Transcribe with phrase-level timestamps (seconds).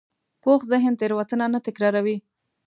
[0.43, 2.17] پوخ ذهن تېروتنه نه تکراروي